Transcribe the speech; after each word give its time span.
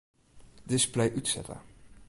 Display 0.65 1.11
útsette. 1.13 1.55